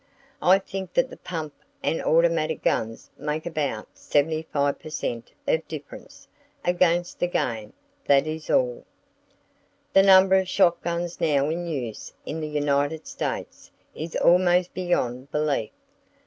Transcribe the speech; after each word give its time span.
I 0.41 0.57
think 0.57 0.95
that 0.95 1.11
the 1.11 1.17
pump 1.17 1.53
and 1.83 2.01
automatic 2.03 2.63
guns 2.63 3.11
make 3.19 3.45
about 3.45 3.87
75 3.93 4.79
per 4.79 4.89
cent 4.89 5.31
of 5.47 5.67
difference, 5.67 6.27
against 6.65 7.19
the 7.19 7.27
game; 7.27 7.73
that 8.07 8.25
is 8.25 8.49
all! 8.49 8.83
The 9.93 10.01
number 10.01 10.37
of 10.37 10.49
shot 10.49 10.81
guns 10.81 11.21
now 11.21 11.49
in 11.51 11.67
use 11.67 12.13
in 12.25 12.39
the 12.39 12.47
United 12.49 13.05
States 13.05 13.69
is 13.93 14.15
almost 14.15 14.73
beyond 14.73 15.29
belief. 15.31 15.69